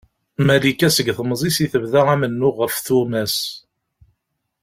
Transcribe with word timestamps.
Malika 0.47 0.87
seg 0.95 1.07
temẓi-s 1.17 1.57
i 1.65 1.67
tebda 1.71 2.01
amennuɣ 2.13 2.55
ɣef 2.59 2.75
tumas. 2.85 3.35